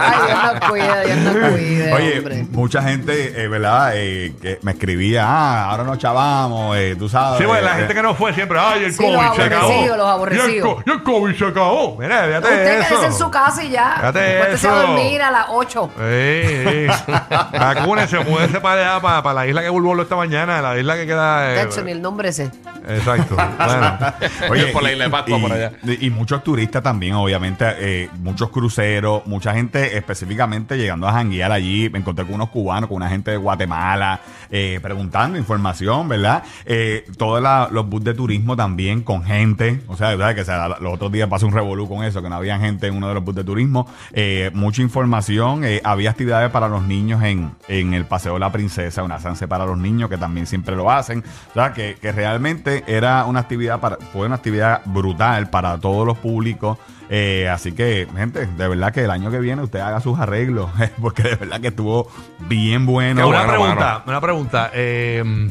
Ay, 0.00 0.18
Dios 0.26 0.42
nos 0.60 0.68
cuide, 0.70 1.04
Dios 1.06 1.18
nos 1.18 1.50
cuide, 1.52 1.92
Oye, 1.92 2.18
hombre. 2.18 2.46
mucha 2.50 2.82
gente, 2.82 3.42
eh, 3.42 3.48
¿verdad? 3.48 3.92
Eh, 3.94 4.34
que 4.40 4.58
me 4.62 4.72
escribía, 4.72 5.24
ah, 5.26 5.70
ahora 5.70 5.84
nos 5.84 5.98
chavamos, 5.98 6.76
eh, 6.76 6.96
tú 6.98 7.08
sabes. 7.08 7.38
Sí, 7.38 7.44
bueno, 7.46 7.62
la 7.64 7.72
eh, 7.76 7.78
gente 7.80 7.94
que 7.94 8.02
no 8.02 8.14
fue 8.14 8.32
siempre, 8.34 8.58
ay, 8.60 8.84
el 8.84 8.92
Sí, 8.92 9.02
los 9.10 9.22
COVID 9.24 9.36
se 9.36 9.42
acabó. 9.44 9.64
aborrecidos, 9.72 9.96
los 9.96 10.06
Y 10.06 10.08
el, 10.08 10.10
aborrecidos. 10.10 10.74
co- 10.74 10.82
y 10.86 10.90
el 10.90 11.02
COVID 11.02 11.36
se 11.38 11.44
acabó. 11.46 11.96
Mira, 11.98 12.24
fíjate 12.26 12.48
Usted 12.48 12.78
eso. 12.80 12.88
quédese 12.88 13.06
en 13.06 13.14
su 13.14 13.30
casa 13.30 13.62
y 13.64 13.70
ya. 13.70 13.94
Fíjate 13.96 14.38
Cuéntese 14.38 14.68
a 14.68 14.70
eso. 14.70 14.80
dormir 14.86 15.22
a 15.22 15.30
las 15.30 15.46
8. 15.48 15.90
Sí, 15.96 16.64
sí. 16.68 16.86
Vacúnese, 17.58 18.18
múdese 18.20 18.60
para 18.60 18.80
allá, 18.92 19.00
para, 19.02 19.22
para 19.22 19.34
la 19.34 19.46
isla 19.46 19.62
que 19.62 19.68
volvió 19.68 20.00
esta 20.02 20.16
mañana, 20.16 20.60
la 20.60 20.76
isla 20.78 20.94
que 20.96 21.06
queda. 21.06 21.54
eh, 21.54 21.64
Tacho, 21.64 21.82
ni 21.82 21.92
el 21.92 22.02
nombre 22.02 22.28
ese. 22.28 22.49
Bye. 22.64 22.79
Exacto. 22.88 23.36
Bueno. 23.36 23.98
Oye, 24.50 24.66
Por 24.68 24.82
la 24.82 24.92
isla 24.92 25.04
de 25.04 25.10
Pascua, 25.10 25.38
y- 25.38 25.40
por 25.42 25.52
allá. 25.52 25.72
Y, 25.84 26.06
y 26.06 26.10
muchos 26.10 26.42
turistas 26.42 26.82
también, 26.82 27.14
obviamente, 27.14 27.64
eh, 27.78 28.08
muchos 28.22 28.50
cruceros, 28.50 29.26
mucha 29.26 29.52
gente 29.54 29.96
específicamente 29.96 30.76
llegando 30.76 31.06
a 31.08 31.12
janguear 31.12 31.52
allí. 31.52 31.88
Me 31.90 31.98
encontré 31.98 32.24
con 32.24 32.34
unos 32.34 32.50
cubanos, 32.50 32.88
con 32.88 32.96
una 32.96 33.08
gente 33.08 33.30
de 33.30 33.36
Guatemala, 33.36 34.20
eh, 34.50 34.78
preguntando 34.82 35.38
información, 35.38 36.08
¿verdad? 36.08 36.42
Eh, 36.64 37.04
todos 37.16 37.42
los 37.72 37.88
bus 37.88 38.02
de 38.04 38.14
turismo 38.14 38.56
también 38.56 39.02
con 39.02 39.24
gente. 39.24 39.80
O 39.86 39.96
sea, 39.96 40.08
¿verdad? 40.10 40.34
que 40.34 40.40
o 40.42 40.44
sea, 40.44 40.68
los 40.68 40.94
otros 40.94 41.12
días 41.12 41.28
pasó 41.28 41.46
un 41.46 41.52
revolú 41.52 41.88
con 41.88 42.04
eso, 42.04 42.22
que 42.22 42.28
no 42.28 42.36
había 42.36 42.58
gente 42.58 42.86
en 42.86 42.96
uno 42.96 43.08
de 43.08 43.14
los 43.14 43.24
bus 43.24 43.34
de 43.34 43.44
turismo. 43.44 43.86
Eh, 44.12 44.50
mucha 44.54 44.82
información. 44.82 45.64
eh, 45.64 45.80
había 45.84 46.10
actividades 46.10 46.50
para 46.50 46.68
los 46.68 46.82
niños 46.82 47.22
en, 47.22 47.52
en 47.68 47.94
el 47.94 48.04
Paseo 48.04 48.34
de 48.34 48.40
la 48.40 48.52
Princesa, 48.52 49.02
una 49.02 49.18
sanse 49.20 49.48
para 49.48 49.64
los 49.66 49.78
niños, 49.78 50.08
que 50.10 50.18
también 50.18 50.46
siempre 50.46 50.76
lo 50.76 50.90
hacen. 50.90 51.24
O 51.50 51.54
sea, 51.54 51.72
que, 51.72 51.96
que 52.00 52.12
realmente 52.12 52.69
era 52.86 53.24
una 53.24 53.40
actividad 53.40 53.80
para, 53.80 53.96
fue 54.12 54.26
una 54.26 54.36
actividad 54.36 54.82
brutal 54.84 55.50
para 55.50 55.78
todos 55.78 56.06
los 56.06 56.18
públicos. 56.18 56.78
Eh, 57.08 57.48
así 57.48 57.72
que, 57.72 58.06
gente, 58.16 58.46
de 58.46 58.68
verdad 58.68 58.92
que 58.92 59.02
el 59.04 59.10
año 59.10 59.30
que 59.30 59.40
viene 59.40 59.62
usted 59.62 59.80
haga 59.80 60.00
sus 60.00 60.18
arreglos, 60.18 60.70
porque 61.00 61.22
de 61.24 61.34
verdad 61.36 61.60
que 61.60 61.68
estuvo 61.68 62.08
bien 62.40 62.86
bueno. 62.86 63.26
una 63.28 63.38
bueno, 63.44 63.52
pregunta, 63.52 64.02
una 64.06 64.20
pregunta. 64.20 64.70
eh, 64.72 65.50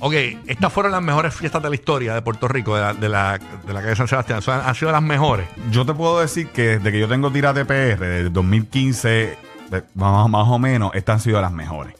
ok, 0.00 0.12
estas 0.46 0.72
fueron 0.72 0.92
las 0.92 1.02
mejores 1.02 1.34
fiestas 1.34 1.62
de 1.62 1.68
la 1.68 1.74
historia 1.74 2.14
de 2.14 2.22
Puerto 2.22 2.48
Rico, 2.48 2.74
de 2.76 2.80
la, 2.82 2.94
de 2.94 3.08
la, 3.08 3.38
de 3.38 3.72
la 3.72 3.80
calle 3.80 3.90
de 3.90 3.96
San 3.96 4.08
Sebastián. 4.08 4.38
O 4.38 4.42
sea, 4.42 4.66
han 4.66 4.74
sido 4.74 4.90
las 4.92 5.02
mejores. 5.02 5.46
Yo 5.70 5.84
te 5.84 5.92
puedo 5.94 6.20
decir 6.20 6.48
que 6.48 6.78
desde 6.78 6.92
que 6.92 6.98
yo 7.00 7.08
tengo 7.08 7.30
tiras 7.30 7.54
de 7.54 7.64
PR, 7.64 7.98
desde 7.98 8.30
2015, 8.30 9.36
de- 9.70 9.84
más, 9.94 10.28
más 10.28 10.48
o 10.48 10.58
menos, 10.58 10.92
estas 10.94 11.14
han 11.16 11.20
sido 11.20 11.40
las 11.40 11.52
mejores. 11.52 11.94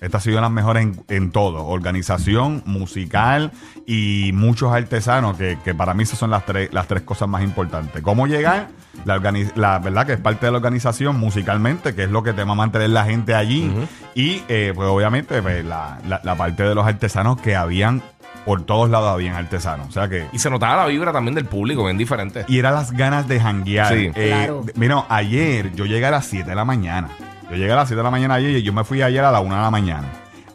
Estas 0.00 0.20
han 0.22 0.24
sido 0.30 0.40
las 0.40 0.50
mejores 0.50 0.82
en, 0.82 1.04
en 1.08 1.30
todo. 1.30 1.64
Organización, 1.66 2.62
musical 2.66 3.52
y 3.86 4.30
muchos 4.34 4.72
artesanos, 4.72 5.36
que, 5.36 5.58
que 5.64 5.74
para 5.74 5.94
mí 5.94 6.02
esas 6.02 6.18
son 6.18 6.30
las 6.30 6.44
tres, 6.44 6.72
las 6.72 6.86
tres 6.86 7.02
cosas 7.02 7.28
más 7.28 7.42
importantes. 7.42 8.02
¿Cómo 8.02 8.26
llegar? 8.26 8.68
La, 9.04 9.18
la 9.56 9.78
verdad 9.78 10.06
que 10.06 10.12
es 10.14 10.20
parte 10.20 10.46
de 10.46 10.52
la 10.52 10.58
organización 10.58 11.18
musicalmente, 11.18 11.94
que 11.94 12.04
es 12.04 12.10
lo 12.10 12.22
que 12.22 12.32
te 12.32 12.44
va 12.44 12.52
a 12.52 12.54
mantener 12.54 12.90
la 12.90 13.04
gente 13.04 13.34
allí. 13.34 13.70
Y 14.14 14.42
eh, 14.48 14.72
pues 14.74 14.88
obviamente 14.88 15.40
pues, 15.42 15.64
la, 15.64 15.98
la- 16.06 16.20
la 16.22 16.34
parte 16.34 16.62
de 16.62 16.74
los 16.74 16.86
artesanos 16.86 17.40
que 17.40 17.56
habían 17.56 18.02
por 18.44 18.62
todos 18.64 18.88
lados 18.90 19.08
habían 19.12 19.34
artesanos. 19.34 19.88
O 19.88 19.92
sea 19.92 20.08
que. 20.08 20.26
Y 20.32 20.38
se 20.38 20.48
notaba 20.50 20.76
la 20.76 20.86
vibra 20.86 21.12
también 21.12 21.34
del 21.34 21.46
público, 21.46 21.84
bien 21.84 21.98
diferente. 21.98 22.44
Y 22.48 22.58
era 22.58 22.70
las 22.70 22.92
ganas 22.92 23.26
de 23.28 23.40
janguear. 23.40 23.92
Sí. 23.92 24.10
Eh, 24.14 24.28
Claro. 24.28 24.64
Mira, 24.76 25.04
ayer 25.08 25.74
yo 25.74 25.84
llegué 25.84 26.06
a 26.06 26.10
las 26.12 26.26
7 26.26 26.48
de 26.50 26.54
la 26.56 26.64
mañana. 26.64 27.08
Yo 27.50 27.56
llegué 27.56 27.72
a 27.72 27.76
las 27.76 27.88
7 27.88 27.96
de 27.98 28.02
la 28.02 28.10
mañana 28.10 28.34
ayer 28.34 28.50
y 28.56 28.62
yo 28.62 28.72
me 28.72 28.84
fui 28.84 29.02
ayer 29.02 29.24
a 29.24 29.30
la 29.30 29.40
1 29.40 29.54
de 29.54 29.60
la 29.60 29.70
mañana. 29.70 30.08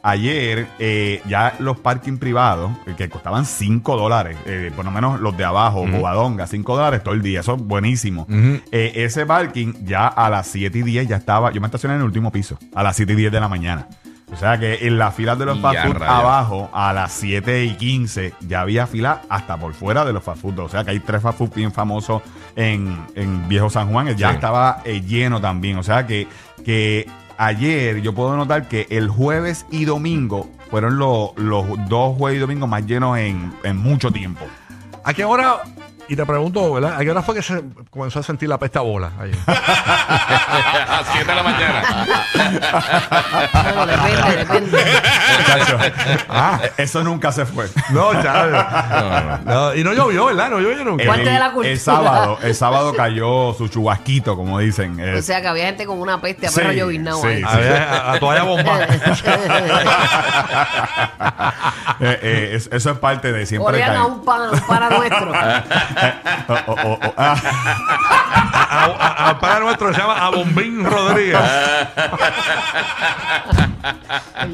Ayer 0.03 0.67
eh, 0.79 1.21
ya 1.27 1.53
los 1.59 1.77
parking 1.77 2.17
privados, 2.17 2.71
eh, 2.87 2.95
que 2.97 3.07
costaban 3.07 3.45
5 3.45 3.97
dólares, 3.97 4.35
eh, 4.47 4.71
por 4.75 4.83
lo 4.83 4.89
menos 4.89 5.19
los 5.19 5.37
de 5.37 5.45
abajo, 5.45 5.85
Bobadonga, 5.85 6.47
5 6.47 6.75
dólares 6.75 7.03
todo 7.03 7.13
el 7.13 7.21
día, 7.21 7.41
eso 7.41 7.53
es 7.55 7.61
buenísimo. 7.61 8.25
Eh, 8.71 8.93
ese 8.95 9.27
parking 9.27 9.73
ya 9.83 10.07
a 10.07 10.27
las 10.31 10.47
7 10.47 10.79
y 10.79 10.81
10 10.81 11.07
ya 11.07 11.17
estaba, 11.17 11.51
yo 11.51 11.61
me 11.61 11.67
estacioné 11.67 11.95
en 11.95 12.01
el 12.01 12.07
último 12.07 12.31
piso, 12.31 12.57
a 12.73 12.81
las 12.81 12.95
7 12.95 13.13
y 13.13 13.15
10 13.15 13.31
de 13.31 13.39
la 13.39 13.47
mañana. 13.47 13.87
O 14.31 14.37
sea 14.37 14.57
que 14.57 14.87
en 14.87 14.97
las 14.97 15.13
filas 15.13 15.37
de 15.37 15.45
los 15.45 15.59
fast 15.59 15.79
food 15.85 16.01
abajo, 16.03 16.69
a 16.73 16.93
las 16.93 17.11
7 17.11 17.65
y 17.65 17.75
15, 17.75 18.33
ya 18.41 18.61
había 18.61 18.87
fila 18.87 19.21
hasta 19.29 19.57
por 19.57 19.73
fuera 19.73 20.05
de 20.05 20.13
los 20.13 20.23
fast 20.23 20.41
food. 20.41 20.59
O 20.59 20.69
sea 20.69 20.83
que 20.85 20.91
hay 20.91 20.99
tres 21.01 21.21
fast 21.21 21.37
food 21.37 21.53
bien 21.53 21.71
famosos 21.73 22.21
en, 22.55 22.97
en 23.15 23.47
Viejo 23.49 23.69
San 23.69 23.91
Juan. 23.91 24.07
Ya 24.15 24.29
Sí. 24.29 24.35
estaba 24.35 24.81
eh, 24.85 25.01
lleno 25.01 25.41
también. 25.41 25.77
O 25.77 25.83
sea 25.83 26.07
que, 26.07 26.27
que 26.63 27.07
ayer 27.37 28.01
yo 28.01 28.13
puedo 28.15 28.35
notar 28.37 28.67
que 28.69 28.87
el 28.89 29.09
jueves 29.09 29.65
y 29.69 29.83
domingo 29.85 30.49
fueron 30.69 30.97
los, 30.97 31.31
los 31.35 31.65
dos 31.89 32.15
jueves 32.17 32.37
y 32.37 32.39
domingo 32.39 32.67
más 32.67 32.85
llenos 32.85 33.17
en, 33.17 33.53
en 33.63 33.75
mucho 33.77 34.11
tiempo. 34.11 34.45
¿A 35.03 35.13
qué 35.13 35.25
hora? 35.25 35.57
Y 36.11 36.15
te 36.17 36.25
pregunto, 36.25 36.73
¿verdad? 36.73 36.95
¿A 36.97 36.99
qué 36.99 37.09
hora 37.09 37.21
fue 37.21 37.35
que 37.35 37.41
se 37.41 37.63
comenzó 37.89 38.19
a 38.19 38.23
sentir 38.23 38.49
la 38.49 38.57
pesta 38.57 38.79
a 38.79 38.81
bola? 38.81 39.11
Ahí? 39.17 39.31
a 39.47 40.85
las 40.89 41.07
7 41.09 41.25
de 41.25 41.35
la 41.35 41.41
mañana. 41.41 41.83
Depende, 43.87 44.35
depende. 44.37 44.77
Ah, 46.27 46.59
eso 46.75 47.01
nunca 47.01 47.31
se 47.31 47.45
fue. 47.45 47.69
No, 47.91 48.11
chaval. 48.21 49.39
No, 49.45 49.73
y 49.73 49.85
no 49.85 49.93
llovió, 49.93 50.25
¿verdad? 50.25 50.49
No 50.49 50.59
llovió 50.59 50.83
nunca. 50.83 51.05
Parte 51.05 51.21
El- 51.21 51.27
de 51.29 51.39
la 51.39 51.45
cultura. 51.51 51.69
El 51.69 51.79
sábado, 51.79 52.37
el 52.43 52.55
sábado 52.55 52.93
cayó 52.93 53.53
su 53.53 53.69
chubasquito, 53.69 54.35
como 54.35 54.59
dicen. 54.59 54.99
O 55.17 55.21
sea 55.21 55.41
que 55.41 55.47
había 55.47 55.67
gente 55.67 55.85
con 55.85 55.97
una 56.01 56.19
peste 56.19 56.47
a 56.47 56.49
Sí, 56.49 56.59
perro 56.59 56.73
lloviznado 56.73 57.21
sí, 57.21 57.27
ahí. 57.27 57.37
sí. 57.37 57.43
Había 57.47 58.01
a, 58.01 58.11
a 58.11 58.19
toalla 58.19 58.43
bomba. 58.43 58.79
eh, 62.01 62.19
eh, 62.21 62.49
es- 62.55 62.67
eso 62.69 62.91
es 62.91 62.97
parte 62.97 63.31
de 63.31 63.45
siempre 63.45 63.75
Olían 63.75 63.95
a 63.95 64.05
un 64.07 64.25
pana, 64.25 64.49
un 64.51 64.99
nuestro. 64.99 65.31
Oh, 66.49 66.63
oh, 66.67 66.75
oh, 66.77 66.97
oh, 67.03 67.13
ah. 67.17 68.27
A, 68.53 68.85
a- 68.99 69.29
a- 69.29 69.39
para 69.39 69.59
nuestro 69.59 69.93
se 69.93 69.99
llama 69.99 70.25
Abombín 70.25 70.83
Rodríguez. 70.85 71.39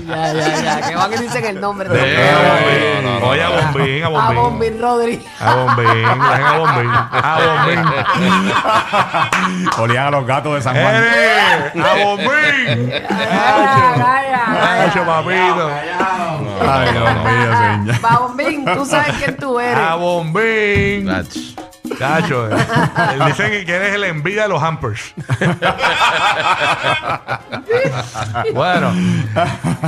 ya, 0.07 0.33
ya, 0.33 0.61
ya. 0.61 0.81
Que 0.87 0.95
van 0.95 1.09
que 1.11 1.17
dicen 1.17 1.45
el 1.45 1.59
nombre. 1.61 1.89
De 1.89 1.99
Abombín. 2.29 3.03
no, 3.03 3.11
no, 3.13 3.19
no. 3.19 3.25
Oye, 3.27 3.43
Abombín, 3.43 4.03
A 4.03 4.07
Abombín. 4.07 4.35
Bombín 4.37 4.81
Rodríguez. 4.81 5.25
Abombín, 5.41 5.87
dejen 5.87 6.45
Abombín. 6.45 6.91
Abombín. 7.11 7.85
Olían 9.79 10.07
a 10.07 10.11
los 10.11 10.25
gatos 10.27 10.55
de 10.55 10.61
San 10.61 10.75
Juan. 10.75 11.03
Calla, 11.73 12.15
calla, 13.97 14.83
¡Hacho, 14.85 15.05
calla. 15.05 15.05
papito! 15.05 15.71
Ay, 16.69 16.91
Dios 16.91 17.15
mío, 17.23 17.51
señor. 17.57 18.05
Va, 18.05 18.17
Bombín, 18.19 18.65
tú 18.65 18.85
sabes 18.85 19.15
quién 19.17 19.37
tú 19.37 19.59
eres. 19.59 19.77
¡Abombín! 19.77 21.09
Ach. 21.09 21.56
Cacho, 21.97 22.47
eh. 22.49 22.55
dicen 23.27 23.65
que 23.65 23.73
eres 23.75 23.95
el 23.95 24.03
envidia 24.03 24.43
de 24.43 24.49
los 24.49 24.61
hampers. 24.61 25.13
bueno, 28.53 28.93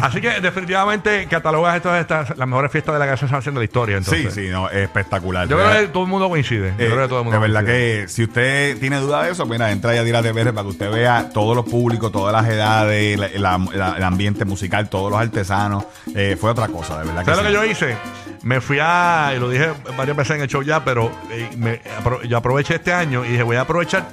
así 0.02 0.22
que 0.22 0.42
definitivamente 0.42 1.28
catalogas 1.28 1.76
esto 1.76 1.92
de 1.92 2.02
estas 2.02 2.38
las 2.38 2.48
mejores 2.48 2.72
fiestas 2.72 2.94
de 2.96 3.00
la 3.00 3.08
casa 3.08 3.28
San 3.28 3.54
de 3.54 3.60
la 3.60 3.64
historia. 3.64 3.98
Entonces. 3.98 4.34
Sí, 4.34 4.46
sí, 4.48 4.52
no, 4.52 4.70
espectacular. 4.70 5.48
Yo 5.48 5.58
creo 5.58 5.72
que 5.72 5.88
todo 5.88 6.04
el 6.04 6.10
mundo 6.10 6.30
coincide. 6.30 6.74
Yo 6.78 6.86
Eh, 6.86 6.90
creo 6.90 7.02
que 7.04 7.08
todo 7.08 7.20
el 7.20 7.26
mundo 7.26 7.40
de 7.40 7.48
verdad 7.48 7.64
coincide. 7.66 8.02
que 8.04 8.08
si 8.08 8.24
usted 8.24 8.80
tiene 8.80 8.98
duda 9.00 9.24
de 9.24 9.32
eso, 9.32 9.46
mira, 9.46 9.72
entra 9.72 9.94
ya 9.94 10.02
a 10.02 10.04
Tira 10.04 10.22
TPR 10.22 10.52
para 10.54 10.64
que 10.64 10.70
usted 10.70 10.92
vea 10.92 11.30
todos 11.34 11.56
los 11.56 11.66
públicos, 11.66 12.12
todas 12.12 12.34
las 12.34 12.48
edades, 12.52 13.20
la- 13.20 13.30
la- 13.58 13.66
la- 13.74 13.98
el 13.98 14.04
ambiente 14.04 14.46
musical, 14.46 14.90
todos 14.90 15.12
los 15.12 15.20
artesanos. 15.20 15.86
Eh, 16.16 16.38
fue 16.40 16.52
otra 16.52 16.68
cosa, 16.68 17.00
de 17.00 17.06
verdad 17.06 17.26
que 17.26 17.36
¿Sabes 17.36 17.52
lo 17.54 17.62
sí. 17.62 17.68
que 17.68 17.68
yo 17.68 17.72
hice? 17.72 17.98
Me 18.44 18.62
fui 18.62 18.78
a, 18.82 19.34
y 19.36 19.40
lo 19.40 19.50
dije 19.50 19.70
varias 19.98 20.16
veces 20.16 20.36
en 20.38 20.42
el 20.44 20.48
show 20.48 20.62
ya, 20.62 20.84
pero 20.86 21.12
eh, 21.30 21.50
me- 21.58 21.82
apro- 22.02 22.24
yo 22.24 22.38
aproveché 22.38 22.76
este 22.76 22.94
año 22.94 23.26
y 23.26 23.30
dije, 23.30 23.44
voy 23.44 23.58
a 23.58 23.62
aprovechar 23.62 24.08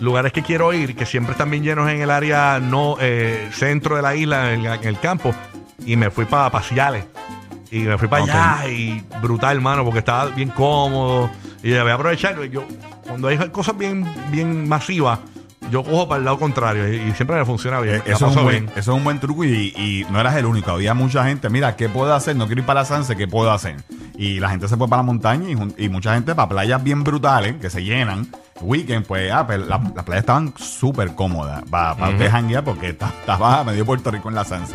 lugares 0.00 0.32
que 0.32 0.42
quiero 0.42 0.72
ir, 0.72 0.96
que 0.96 1.06
siempre 1.06 1.32
están 1.32 1.50
bien 1.50 1.62
llenos 1.62 1.88
en 1.90 2.00
el 2.00 2.10
área 2.10 2.58
no 2.60 2.96
eh, 3.00 3.48
centro 3.52 3.96
de 3.96 4.02
la 4.02 4.14
isla, 4.16 4.52
en, 4.52 4.66
en 4.66 4.84
el 4.84 4.98
campo, 4.98 5.32
y 5.84 5.96
me 5.96 6.10
fui 6.10 6.24
para 6.24 6.50
Paciales. 6.50 7.04
Y 7.70 7.80
me 7.80 7.98
fui 7.98 8.08
para 8.08 8.24
Ok. 8.24 8.30
allá 8.30 8.68
y 8.68 9.04
brutal, 9.20 9.56
hermano, 9.56 9.84
porque 9.84 9.98
estaba 9.98 10.26
bien 10.30 10.48
cómodo. 10.48 11.30
Y 11.62 11.68
dije, 11.68 11.82
voy 11.82 11.90
a 11.90 11.94
aprovechar. 11.94 12.42
Yo, 12.44 12.64
cuando 13.06 13.28
hay 13.28 13.36
cosas 13.50 13.76
bien, 13.76 14.06
bien 14.30 14.66
masivas, 14.68 15.18
yo 15.70 15.82
cojo 15.82 16.08
para 16.08 16.18
el 16.18 16.24
lado 16.24 16.38
contrario 16.38 16.92
y, 16.92 16.96
y 17.08 17.12
siempre 17.14 17.36
me 17.36 17.44
funciona 17.44 17.80
bien. 17.80 17.96
Eh, 17.96 18.02
la 18.06 18.12
eso, 18.14 18.26
es 18.28 18.36
un 18.36 18.42
buen, 18.44 18.64
bien. 18.66 18.72
eso 18.76 18.92
es 18.92 18.96
un 18.98 19.04
buen 19.04 19.20
truco 19.20 19.44
y, 19.44 19.72
y 19.76 20.06
no 20.10 20.20
eras 20.20 20.36
el 20.36 20.46
único. 20.46 20.70
Había 20.70 20.94
mucha 20.94 21.24
gente. 21.24 21.48
Mira, 21.50 21.76
¿qué 21.76 21.88
puedo 21.88 22.14
hacer? 22.14 22.36
No 22.36 22.46
quiero 22.46 22.60
ir 22.62 22.66
para 22.66 22.80
la 22.80 22.86
Sanse, 22.86 23.16
¿qué 23.16 23.26
puedo 23.28 23.50
hacer? 23.50 23.76
Y 24.16 24.40
la 24.40 24.50
gente 24.50 24.66
se 24.68 24.76
fue 24.76 24.88
para 24.88 25.02
la 25.02 25.06
montaña 25.06 25.48
y, 25.76 25.88
mucha 25.88 26.14
gente 26.14 26.34
para 26.34 26.48
playas 26.48 26.82
bien 26.82 27.04
brutales 27.04 27.54
que 27.60 27.70
se 27.70 27.84
llenan. 27.84 28.26
Weekend, 28.60 29.06
pues, 29.06 29.30
ah, 29.32 29.46
pues, 29.46 29.60
la- 29.60 29.80
las 29.94 30.04
playas 30.04 30.22
estaban 30.22 30.52
súper 30.56 31.14
cómodas 31.14 31.62
para, 31.70 31.94
para 31.94 32.10
usted 32.12 32.28
janguear 32.30 32.64
porque 32.64 32.88
está- 32.88 33.12
estaba 33.20 33.62
medio 33.62 33.86
Puerto 33.86 34.10
Rico 34.10 34.28
en 34.28 34.34
la 34.34 34.44
Sanse. 34.44 34.74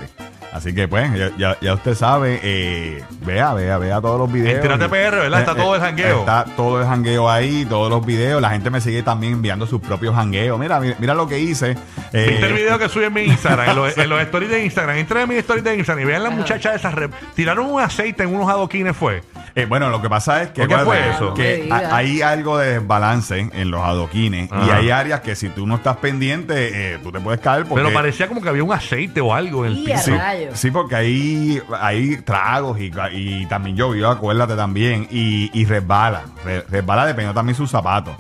Así 0.54 0.74
que, 0.76 0.88
pues, 0.88 1.12
ya, 1.18 1.32
ya- 1.36 1.58
ya 1.60 1.74
usted 1.74 1.96
sabe, 1.96 2.40
eh, 2.44 3.04
vea, 3.26 3.54
vea, 3.56 3.80
vea 3.80 4.00
todos 4.00 4.20
los 4.20 4.32
videos. 4.32 4.56
En 4.58 4.62
Tírate 4.62 4.88
PR, 4.88 5.18
¿verdad? 5.18 5.40
Está 5.40 5.56
todo 5.56 5.74
el 5.76 5.82
jangueo. 5.82 6.20
Está 6.20 6.46
todo 6.56 6.80
el 6.80 6.86
jangueo 6.88 7.28
ahí, 7.28 7.66
todos 7.68 7.90
los 7.90 8.06
videos. 8.06 8.40
La 8.40 8.52
gente 8.52 8.70
me 8.70 8.80
sigue 8.80 9.02
también 9.02 9.34
enviando 9.34 9.66
sus 9.66 9.82
propios 9.82 10.14
jangueos. 10.14 10.60
Mira, 10.60 10.80
mira, 10.80 10.96
mira 11.00 11.16
lo 11.16 11.28
que 11.28 11.40
hice. 11.40 11.76
Eh, 12.14 12.28
¿Viste 12.30 12.46
el 12.46 12.54
video 12.54 12.78
que 12.78 12.88
subí 12.88 13.06
en 13.06 13.14
mi 13.14 13.22
Instagram? 13.24 13.70
En 13.72 13.76
los, 13.76 13.98
en 13.98 14.08
los 14.10 14.22
stories 14.22 14.52
de 14.52 14.64
Instagram. 14.64 14.98
Entren 14.98 15.24
en 15.24 15.30
mis 15.30 15.38
stories 15.40 15.64
de 15.64 15.76
Instagram 15.76 16.04
y 16.04 16.06
vean 16.08 16.22
la 16.24 16.30
muchacha 16.30 16.70
de 16.70 16.76
esas. 16.78 16.94
rep- 16.94 17.12
Tiraron 17.34 17.66
un 17.66 17.82
aceite 17.82 18.22
en 18.22 18.36
unos 18.36 18.48
adoquines, 18.48 18.96
fue. 18.96 19.24
Eh, 19.56 19.66
bueno, 19.66 19.90
lo 19.90 20.02
que 20.02 20.10
pasa 20.10 20.42
es 20.44 20.50
que, 20.50 20.62
¿Por 20.68 20.78
qué 20.80 20.84
fue 20.84 21.10
eso? 21.12 21.34
que 21.36 21.70
hay 21.72 22.22
algo 22.24 22.58
de 22.58 22.74
desbalance 22.80 23.50
en 23.54 23.70
los 23.72 23.82
adoquines 23.84 24.50
y 24.66 24.70
hay 24.72 24.90
áreas 24.90 25.22
que 25.22 25.36
si 25.36 25.50
tú 25.50 25.68
no 25.68 25.76
estás 25.76 25.98
pendiente, 25.98 26.94
eh, 26.94 27.00
tú 27.04 27.12
te 27.12 27.20
puedes 27.20 27.40
caer 27.40 27.66
porque... 27.66 27.84
Pero 27.84 27.94
parecía 27.94 28.28
como 28.28 28.42
que 28.42 28.50
había 28.50 28.64
un 28.64 28.74
aceite 28.74 29.22
o 29.22 29.32
algo 29.34 29.64
en 29.66 29.74
el 29.74 29.84
piso. 29.84 30.06
Sí, 30.06 30.12
sí, 30.54 30.72
porque 30.72 30.96
hay, 30.96 31.62
hay 31.80 32.18
tragos 32.18 32.80
y, 32.80 32.92
y 33.14 33.46
también 33.48 33.76
llovió, 33.76 34.10
acuérdate 34.10 34.56
también, 34.56 35.08
y, 35.12 35.50
y 35.54 35.66
resbala. 35.66 36.24
Re- 36.44 36.62
resbala 36.70 37.06
dependiendo 37.06 37.34
también 37.34 37.56
sus 37.56 37.70
zapatos. 37.72 38.16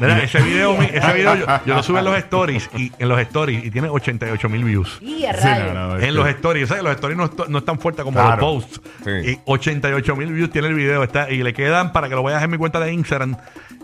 Mira, 0.00 0.18
ese 0.22 0.40
video, 0.40 0.76
mi- 0.76 0.86
ese 0.92 1.12
video 1.12 1.34
yo, 1.36 1.46
yo 1.66 1.74
lo 1.74 1.82
subí 1.82 1.98
en 1.98 2.04
los 2.04 2.16
stories 2.18 2.70
y 2.76 2.92
en 2.98 3.08
los 3.08 3.20
stories 3.20 3.64
y 3.64 3.70
tiene 3.70 3.88
88 3.88 4.48
mil 4.48 4.64
views. 4.64 4.98
Y 5.00 5.24
a 5.26 5.34
Sí, 5.34 5.40
rayos. 5.46 5.74
no, 5.74 5.88
no, 5.88 5.96
es 5.98 6.04
En 6.04 6.14
los 6.14 6.24
que- 6.24 6.30
stories, 6.32 6.68
¿sabes? 6.68 6.82
Los 6.82 6.92
stories 6.94 7.18
no, 7.18 7.30
no 7.48 7.58
es 7.58 7.64
tan 7.64 7.78
fuerte 7.78 8.02
como 8.02 8.18
Claro. 8.20 8.30
los 8.42 8.64
posts. 8.64 8.80
Sí. 9.04 9.30
Y 9.32 9.38
88 9.44 10.16
mil 10.16 10.32
views 10.32 10.50
tiene 10.50 10.68
el 10.68 10.74
video. 10.74 11.02
Está, 11.02 11.30
y 11.30 11.42
le 11.42 11.52
quedan, 11.52 11.92
para 11.92 12.08
que 12.08 12.14
lo 12.14 12.22
vayas 12.22 12.42
en 12.42 12.50
mi 12.50 12.56
cuenta 12.58 12.80
de 12.80 12.92
Instagram, 12.92 13.36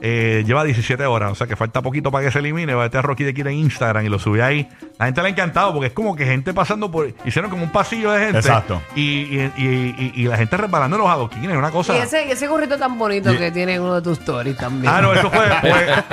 eh, 0.03 0.43
lleva 0.47 0.65
17 0.65 1.05
horas. 1.07 1.33
O 1.33 1.35
sea 1.35 1.47
que 1.47 1.57
falta 1.57 1.81
poquito 1.83 2.11
para 2.11 2.25
que 2.27 2.31
se 2.33 2.39
elimine. 2.41 2.75
Va 2.75 2.83
a 2.85 2.87
estar 2.87 3.05
Rocky 3.05 3.25
de 3.25 3.33
Kira 3.35 3.51
en 3.51 3.59
Instagram 3.59 4.05
y 4.05 4.09
lo 4.09 4.19
subí 4.19 4.41
ahí. 4.41 4.69
La 4.99 5.07
gente 5.07 5.21
le 5.23 5.29
ha 5.29 5.31
encantado 5.31 5.73
porque 5.73 5.89
es 5.89 5.93
como 5.93 6.17
que 6.17 6.25
gente 6.27 6.53
pasando 6.55 6.91
por. 6.91 7.13
Hicieron 7.25 7.51
como 7.51 7.63
un 7.65 7.71
pasillo 7.71 8.13
de 8.13 8.21
gente. 8.25 8.39
Exacto. 8.39 8.81
Y, 8.95 9.03
y, 9.03 9.53
y, 9.57 9.67
y- 9.67 10.13
y 10.23 10.25
la 10.25 10.37
gente 10.37 10.57
resbalando 10.57 10.97
en 10.97 11.03
los 11.03 11.11
adoquines. 11.11 11.57
Una 11.57 11.71
cosa. 11.71 11.95
Y 11.97 11.99
ese, 12.01 12.27
y 12.27 12.31
ese 12.31 12.47
gorrito 12.47 12.79
tan 12.79 12.99
bonito 12.99 13.33
Y- 13.33 13.39
que 13.39 13.51
tiene 13.51 13.75
en 13.75 13.83
uno 13.83 13.95
de 13.97 14.03
tus 14.03 14.19
stories 14.19 14.57
también. 14.57 14.93
Ah, 14.93 15.01
no, 15.03 15.13
eso 15.15 15.31
fue. 15.31 15.47
fue, 15.61 15.71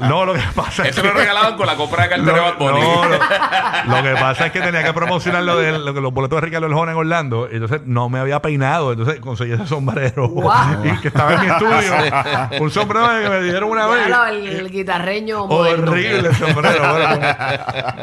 No, 0.00 0.24
lo 0.24 0.34
que 0.34 0.40
pasa 0.54 0.82
es 0.84 0.88
Eso 0.90 1.02
que. 1.02 1.08
lo 1.08 1.14
regalaban 1.14 1.56
con 1.56 1.66
la 1.66 1.76
compra 1.76 2.04
de 2.04 2.08
cartera 2.10 2.32
de 2.32 2.38
No, 2.38 2.44
Bad 2.46 2.58
Bunny. 2.58 2.80
no, 2.80 3.08
no. 3.08 3.18
Lo 3.96 4.02
que 4.02 4.14
pasa 4.20 4.46
es 4.46 4.52
que 4.52 4.60
tenía 4.60 4.82
que 4.84 4.92
promocionar 4.92 5.42
lo 5.42 5.56
de 5.56 5.72
lo 5.78 5.92
los 5.92 6.12
boletos 6.12 6.36
de 6.40 6.46
Ricardo 6.46 6.66
El 6.66 6.74
Jona 6.74 6.92
en 6.92 6.98
Orlando. 6.98 7.48
Entonces 7.50 7.80
no 7.86 8.08
me 8.08 8.18
había 8.18 8.40
peinado. 8.42 8.92
Entonces 8.92 9.20
conseguí 9.20 9.52
ese 9.52 9.66
sombrero. 9.66 10.30
Y 10.84 11.00
que 11.00 11.08
estaba 11.08 11.34
en 11.34 11.40
mi 11.40 11.46
estudio. 11.46 11.92
Un 12.60 12.70
sombrero 12.70 13.08
que 13.22 13.28
me 13.30 13.40
dieron 13.42 13.70
una 13.70 13.86
vez. 13.86 14.06
El, 14.30 14.46
el 14.48 14.70
guitarreño. 14.70 15.44
Horrible 15.44 16.28
el 16.28 16.34
sombrero. 16.36 16.92
Bueno, 16.92 17.18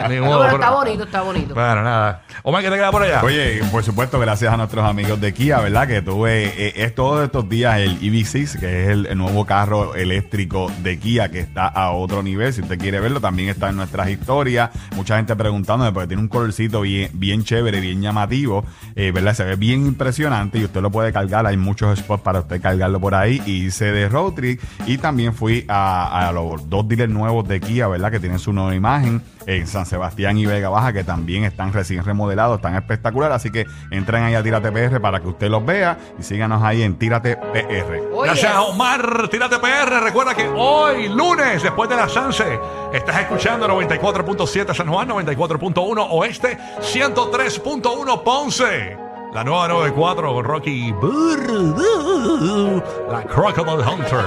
ni 0.09 0.15
No, 0.17 0.25
modo, 0.25 0.39
pero 0.39 0.51
pero- 0.51 0.55
está 0.55 0.69
bonito, 0.71 1.03
está 1.03 1.21
bonito. 1.21 1.53
Bueno, 1.53 1.83
nada. 1.83 2.21
Omar, 2.43 2.61
¿qué 2.63 2.69
te 2.69 2.75
queda 2.75 2.91
por 2.91 3.03
allá? 3.03 3.21
Oye, 3.23 3.61
por 3.71 3.83
supuesto, 3.83 4.19
gracias 4.19 4.51
a 4.53 4.57
nuestros 4.57 4.83
amigos 4.85 5.19
de 5.21 5.33
Kia, 5.33 5.59
¿verdad? 5.59 5.87
Que 5.87 6.01
tuve 6.01 6.45
eh, 6.57 6.73
es 6.75 6.95
todos 6.95 7.23
estos 7.23 7.47
días 7.49 7.77
el 7.79 7.99
EV6, 8.01 8.56
Que 8.59 8.83
es 8.83 8.89
el, 8.89 9.17
nuevo 9.17 9.45
carro 9.45 9.95
eléctrico 9.95 10.71
de 10.83 10.97
Kia 10.99 11.29
que 11.29 11.39
está 11.39 11.67
a 11.67 11.91
otro 11.91 12.23
nivel. 12.23 12.53
Si 12.53 12.61
usted 12.61 12.77
quiere 12.77 12.99
verlo, 12.99 13.21
también 13.21 13.49
está 13.49 13.69
en 13.69 13.75
nuestras 13.75 14.09
historias. 14.09 14.71
Mucha 14.95 15.17
gente 15.17 15.35
preguntándome 15.35 15.91
porque 15.91 16.07
tiene 16.07 16.23
un 16.23 16.27
colorcito 16.27 16.81
bien, 16.81 17.11
bien 17.13 17.43
chévere, 17.43 17.79
bien 17.79 18.01
llamativo, 18.01 18.65
eh, 18.95 19.11
¿verdad? 19.11 19.33
Se 19.33 19.43
ve 19.43 19.55
bien 19.55 19.85
impresionante 19.85 20.57
y 20.57 20.65
usted 20.65 20.81
lo 20.81 20.91
puede 20.91 21.11
cargar. 21.13 21.45
Hay 21.45 21.57
muchos 21.57 21.99
spots 21.99 22.23
para 22.23 22.39
usted 22.39 22.61
cargarlo 22.61 22.99
por 22.99 23.15
ahí. 23.15 23.41
Y 23.45 23.67
hice 23.67 23.91
de 23.91 24.09
road 24.09 24.33
trip 24.33 24.61
y 24.85 24.97
también 24.97 25.33
fui 25.33 25.65
a, 25.67 26.31
los 26.33 26.69
dos 26.69 26.87
dealers 26.87 27.11
nuevos 27.11 27.47
de 27.47 27.59
Kia, 27.59 27.87
¿verdad? 27.87 28.11
Que 28.11 28.19
tienen 28.19 28.39
su 28.39 28.53
nueva 28.53 28.75
imagen 28.75 29.21
en 29.45 29.65
San 29.65 29.85
Sebastián 29.85 30.37
y 30.37 30.45
Vega 30.45 30.69
Baja, 30.69 30.91
que 30.91 31.03
también 31.03 31.45
están 31.45 31.71
recién 31.71 32.03
remodelados, 32.03 32.57
están 32.57 32.75
espectacular. 32.75 33.31
Así 33.31 33.49
que 33.49 33.65
entren 33.91 34.23
ahí 34.23 34.35
a 34.35 34.43
Tírate 34.43 34.71
PR 34.71 34.99
para 34.99 35.19
que 35.19 35.27
usted 35.27 35.49
los 35.49 35.65
vea 35.65 35.97
y 36.19 36.23
síganos 36.23 36.61
ahí 36.63 36.83
en 36.83 36.95
Tírate 36.95 37.37
PR. 37.37 38.01
Gracias, 38.47 38.69
Omar. 38.69 39.27
Tírate 39.29 39.59
PR. 39.59 39.99
Recuerda 40.01 40.33
que 40.33 40.47
hoy, 40.47 41.09
lunes, 41.09 41.63
después 41.63 41.89
de 41.89 41.95
las 41.95 42.15
11, 42.15 42.59
estás 42.93 43.21
escuchando 43.21 43.67
94.7 43.67 44.73
San 44.73 44.87
Juan, 44.87 45.09
94.1 45.09 46.07
Oeste, 46.11 46.57
103.1 46.79 48.23
Ponce. 48.23 48.97
La 49.33 49.43
nueva 49.43 49.67
94 49.67 50.33
con 50.33 50.45
Rocky 50.45 50.91
Burr, 50.93 52.81
la 53.11 53.23
Crocodile 53.23 53.83
Hunter. 53.85 54.23